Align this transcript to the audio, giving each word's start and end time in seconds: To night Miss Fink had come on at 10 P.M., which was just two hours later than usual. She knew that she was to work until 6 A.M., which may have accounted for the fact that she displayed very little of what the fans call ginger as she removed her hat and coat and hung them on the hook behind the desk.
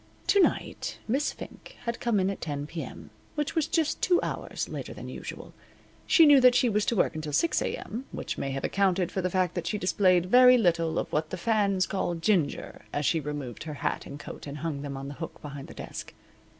To 0.33 0.39
night 0.39 0.97
Miss 1.07 1.31
Fink 1.31 1.77
had 1.83 1.99
come 1.99 2.19
on 2.19 2.31
at 2.31 2.41
10 2.41 2.65
P.M., 2.65 3.11
which 3.35 3.53
was 3.53 3.67
just 3.67 4.01
two 4.01 4.19
hours 4.23 4.67
later 4.67 4.95
than 4.95 5.09
usual. 5.09 5.53
She 6.07 6.25
knew 6.25 6.41
that 6.41 6.55
she 6.55 6.69
was 6.69 6.87
to 6.87 6.95
work 6.95 7.13
until 7.13 7.31
6 7.33 7.61
A.M., 7.61 8.05
which 8.11 8.35
may 8.35 8.49
have 8.49 8.63
accounted 8.63 9.11
for 9.11 9.21
the 9.21 9.29
fact 9.29 9.53
that 9.53 9.67
she 9.67 9.77
displayed 9.77 10.25
very 10.25 10.57
little 10.57 10.97
of 10.97 11.13
what 11.13 11.29
the 11.29 11.37
fans 11.37 11.85
call 11.85 12.15
ginger 12.15 12.81
as 12.91 13.05
she 13.05 13.19
removed 13.19 13.65
her 13.65 13.75
hat 13.75 14.07
and 14.07 14.19
coat 14.19 14.47
and 14.47 14.57
hung 14.65 14.81
them 14.81 14.97
on 14.97 15.07
the 15.07 15.13
hook 15.21 15.39
behind 15.39 15.67
the 15.67 15.75
desk. 15.75 16.15